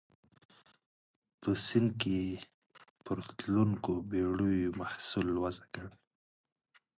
[1.41, 2.19] په سیند کې
[3.05, 5.87] پر تلونکو بېړیو محصول وضع کړ.